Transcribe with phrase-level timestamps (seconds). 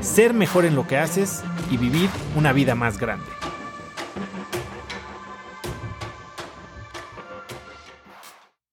[0.00, 3.26] ser mejor en lo que haces y vivir una vida más grande.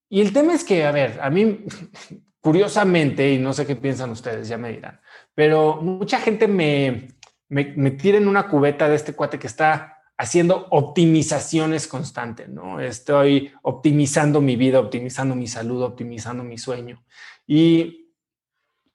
[0.10, 1.66] Y el tema es que, a ver, a mí,
[2.40, 5.02] curiosamente, y no sé qué piensan ustedes, ya me dirán,
[5.34, 7.10] pero mucha gente me,
[7.50, 12.80] me, tira en una cubeta de este cuate que está haciendo optimizaciones constantes, ¿no?
[12.80, 17.04] Estoy optimizando mi vida, optimizando mi salud, optimizando mi sueño.
[17.46, 18.05] Y,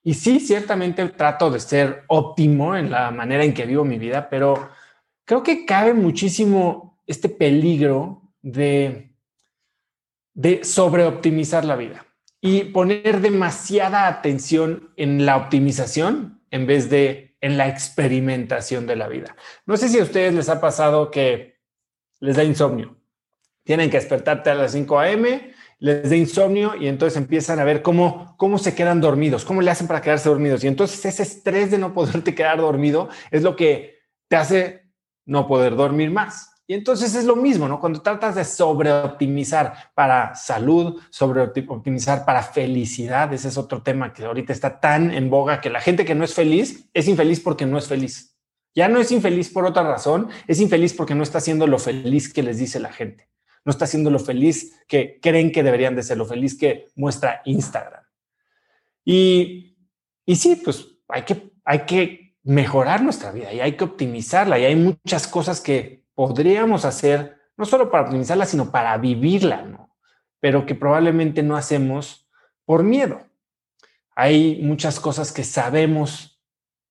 [0.02, 4.28] y sí, ciertamente trato de ser óptimo en la manera en que vivo mi vida,
[4.30, 4.70] pero
[5.24, 9.14] creo que cabe muchísimo este peligro de,
[10.32, 12.06] de sobreoptimizar la vida
[12.40, 19.08] y poner demasiada atención en la optimización en vez de en la experimentación de la
[19.08, 19.34] vida.
[19.66, 21.58] No sé si a ustedes les ha pasado que
[22.20, 22.98] les da insomnio.
[23.64, 27.82] Tienen que despertarte a las 5 a.m., les da insomnio y entonces empiezan a ver
[27.82, 30.62] cómo, cómo se quedan dormidos, cómo le hacen para quedarse dormidos.
[30.62, 34.90] Y entonces ese estrés de no poderte quedar dormido es lo que te hace
[35.26, 36.50] no poder dormir más.
[36.66, 37.80] Y entonces es lo mismo, ¿no?
[37.80, 44.52] Cuando tratas de sobreoptimizar para salud, sobreoptimizar para felicidad, ese es otro tema que ahorita
[44.52, 47.76] está tan en boga que la gente que no es feliz es infeliz porque no
[47.76, 48.36] es feliz.
[48.72, 52.32] Ya no es infeliz por otra razón, es infeliz porque no está haciendo lo feliz
[52.32, 53.28] que les dice la gente.
[53.64, 57.42] No está haciendo lo feliz que creen que deberían de ser, lo feliz que muestra
[57.44, 58.02] Instagram.
[59.04, 59.76] Y,
[60.24, 64.64] y sí, pues hay que, hay que mejorar nuestra vida y hay que optimizarla y
[64.64, 69.96] hay muchas cosas que podríamos hacer, no solo para optimizarla, sino para vivirla, ¿no?
[70.40, 72.28] Pero que probablemente no hacemos
[72.64, 73.20] por miedo.
[74.14, 76.39] Hay muchas cosas que sabemos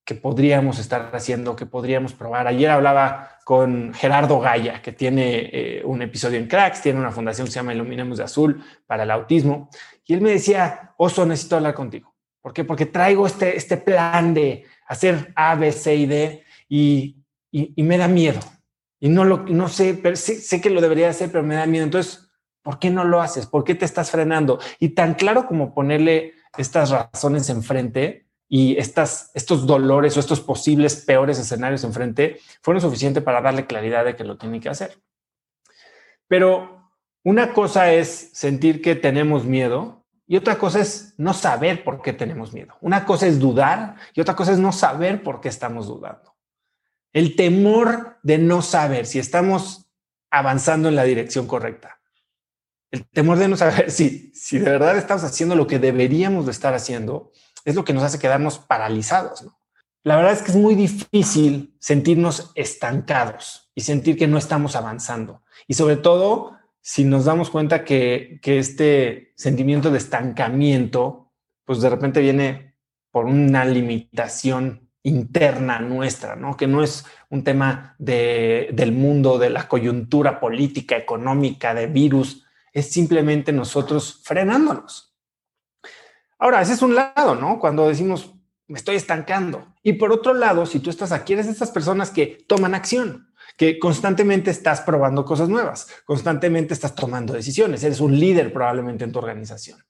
[0.10, 2.48] que podríamos estar haciendo, que podríamos probar.
[2.48, 7.46] Ayer hablaba con Gerardo Gaya, que tiene eh, un episodio en Cracks, tiene una fundación
[7.46, 9.70] que se llama Iluminemos de Azul para el autismo,
[10.04, 12.16] y él me decía, Oso, necesito hablar contigo.
[12.42, 12.64] ¿Por qué?
[12.64, 18.00] Porque traigo este, este plan de hacer A, B, C y D y, y me
[18.00, 18.40] da miedo
[19.00, 21.84] y no lo no sé, pero sé, que lo debería hacer, pero me da miedo.
[21.84, 22.32] Entonces,
[22.64, 23.46] ¿por qué no lo haces?
[23.46, 24.60] ¿Por qué te estás frenando?
[24.80, 31.38] Y tan claro como ponerle estas razones enfrente y estos dolores o estos posibles peores
[31.38, 34.98] escenarios enfrente fueron suficiente para darle claridad de que lo tiene que hacer.
[36.28, 36.92] Pero
[37.24, 42.12] una cosa es sentir que tenemos miedo y otra cosa es no saber por qué
[42.12, 42.76] tenemos miedo.
[42.82, 46.36] Una cosa es dudar y otra cosa es no saber por qué estamos dudando.
[47.14, 49.92] El temor de no saber si estamos
[50.32, 52.00] avanzando en la dirección correcta.
[52.92, 56.52] El temor de no saber si, si de verdad estamos haciendo lo que deberíamos de
[56.52, 57.32] estar haciendo
[57.66, 59.46] es lo que nos hace quedarnos paralizados.
[60.04, 65.44] La verdad es que es muy difícil sentirnos estancados y sentir que no estamos avanzando.
[65.68, 71.32] Y sobre todo, si nos damos cuenta que, que este sentimiento de estancamiento,
[71.66, 72.76] pues de repente viene
[73.12, 76.58] por una limitación interna nuestra, ¿no?
[76.58, 82.46] Que no es un tema de, del mundo, de la coyuntura política, económica, de virus,
[82.74, 85.09] es simplemente nosotros frenándonos.
[86.40, 87.60] Ahora, ese es un lado, ¿no?
[87.60, 88.34] Cuando decimos,
[88.68, 89.74] me estoy estancando.
[89.84, 93.34] Y por otro lado, si tú estás aquí, eres de estas personas que toman acción,
[93.58, 99.12] que constantemente estás probando cosas nuevas, constantemente estás tomando decisiones, eres un líder probablemente en
[99.12, 99.84] tu organización.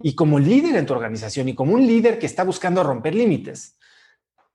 [0.00, 3.76] Y como líder en tu organización y como un líder que está buscando romper límites,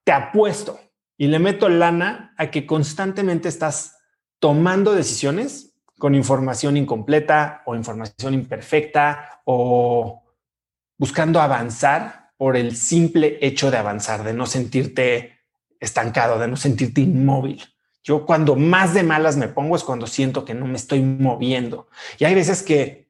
[0.04, 0.80] te apuesto
[1.18, 3.98] y le meto lana a que constantemente estás
[4.40, 10.25] tomando decisiones con información incompleta o información imperfecta o
[10.98, 15.40] buscando avanzar por el simple hecho de avanzar, de no sentirte
[15.80, 17.64] estancado, de no sentirte inmóvil.
[18.04, 21.88] Yo cuando más de malas me pongo es cuando siento que no me estoy moviendo.
[22.20, 23.10] Y hay veces que,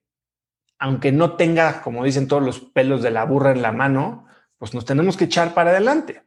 [0.80, 4.26] aunque no tenga, como dicen todos los pelos de la burra en la mano,
[4.58, 6.24] pues nos tenemos que echar para adelante.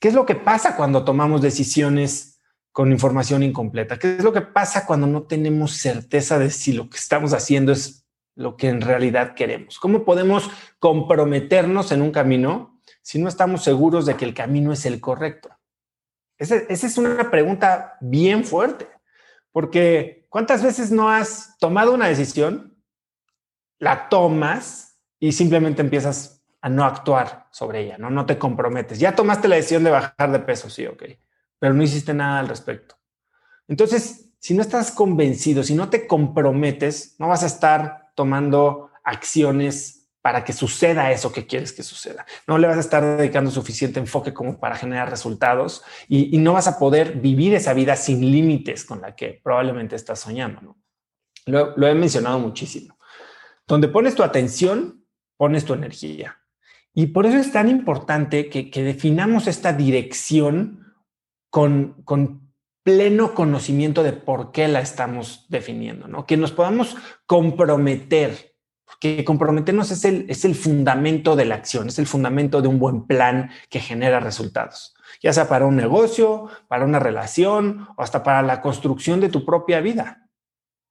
[0.00, 2.40] ¿Qué es lo que pasa cuando tomamos decisiones
[2.72, 3.98] con información incompleta?
[3.98, 7.72] ¿Qué es lo que pasa cuando no tenemos certeza de si lo que estamos haciendo
[7.72, 8.03] es
[8.34, 9.78] lo que en realidad queremos?
[9.78, 14.86] ¿Cómo podemos comprometernos en un camino si no estamos seguros de que el camino es
[14.86, 15.50] el correcto?
[16.38, 18.88] Esa, es una pregunta bien fuerte,
[19.52, 22.76] porque ¿cuántas veces no has tomado una decisión,
[23.78, 28.10] la tomas y simplemente empiezas a no actuar sobre ella, ¿no?
[28.10, 28.98] No te comprometes.
[28.98, 31.02] Ya tomaste la decisión de bajar de peso, sí, ok.
[31.58, 32.96] pero no hiciste nada al respecto.
[33.68, 40.08] Entonces, si no estás convencido, si no te comprometes, no vas a estar tomando acciones
[40.22, 42.24] para que suceda eso que quieres que suceda.
[42.46, 46.66] No le vas a estar dedicando suficiente enfoque como para generar resultados y, no vas
[46.66, 50.76] a poder vivir esa vida sin límites con la que probablemente estás soñando.
[51.44, 52.98] Lo, lo he mencionado muchísimo.
[53.66, 55.04] Donde pones tu atención,
[55.36, 56.38] pones tu energía.
[56.94, 60.94] Y por eso es tan importante que, definamos esta dirección
[61.50, 62.43] con, con,
[62.84, 66.26] pleno conocimiento de por qué la estamos definiendo, ¿no?
[66.26, 66.96] Que nos podamos
[67.26, 68.54] comprometer,
[68.84, 72.78] porque comprometernos es el, es el fundamento de la acción, es el fundamento de un
[72.78, 78.22] buen plan que genera resultados, ya sea para un negocio, para una relación o hasta
[78.22, 80.28] para la construcción de tu propia vida.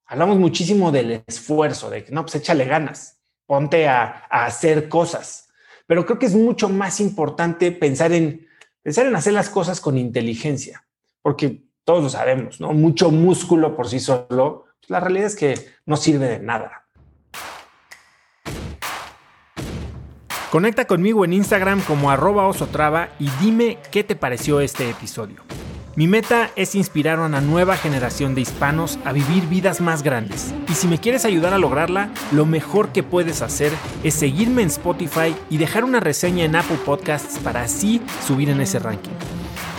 [0.04, 5.44] Hablamos muchísimo del esfuerzo, de que no, pues échale ganas, ponte a, a hacer cosas
[5.86, 8.48] pero creo que es mucho más importante pensar en,
[8.82, 10.86] pensar en hacer las cosas con inteligencia,
[11.22, 12.72] porque todos lo sabemos, ¿no?
[12.72, 15.54] Mucho músculo por sí solo, pues la realidad es que
[15.86, 16.84] no sirve de nada.
[20.50, 25.42] Conecta conmigo en Instagram como arroba osotrava y dime qué te pareció este episodio.
[25.96, 30.52] Mi meta es inspirar a una nueva generación de hispanos a vivir vidas más grandes.
[30.68, 33.72] Y si me quieres ayudar a lograrla, lo mejor que puedes hacer
[34.02, 38.60] es seguirme en Spotify y dejar una reseña en Apple Podcasts para así subir en
[38.60, 39.12] ese ranking.